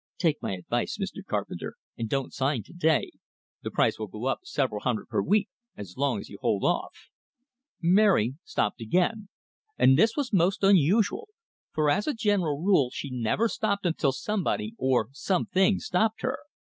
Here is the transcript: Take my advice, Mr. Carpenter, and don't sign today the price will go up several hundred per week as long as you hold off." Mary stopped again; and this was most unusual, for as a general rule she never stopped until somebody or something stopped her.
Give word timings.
Take 0.17 0.41
my 0.41 0.53
advice, 0.53 0.97
Mr. 0.97 1.23
Carpenter, 1.23 1.75
and 1.95 2.09
don't 2.09 2.33
sign 2.33 2.63
today 2.63 3.11
the 3.61 3.69
price 3.69 3.99
will 3.99 4.07
go 4.07 4.25
up 4.25 4.39
several 4.41 4.81
hundred 4.81 5.09
per 5.09 5.21
week 5.21 5.47
as 5.77 5.95
long 5.95 6.19
as 6.19 6.27
you 6.27 6.39
hold 6.41 6.63
off." 6.63 7.11
Mary 7.83 8.33
stopped 8.43 8.81
again; 8.81 9.29
and 9.77 9.99
this 9.99 10.17
was 10.17 10.33
most 10.33 10.63
unusual, 10.63 11.29
for 11.71 11.87
as 11.91 12.07
a 12.07 12.15
general 12.15 12.59
rule 12.63 12.89
she 12.91 13.11
never 13.11 13.47
stopped 13.47 13.85
until 13.85 14.11
somebody 14.11 14.73
or 14.79 15.09
something 15.11 15.77
stopped 15.77 16.23
her. 16.23 16.39